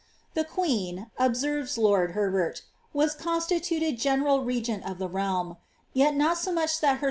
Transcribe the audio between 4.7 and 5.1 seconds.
of the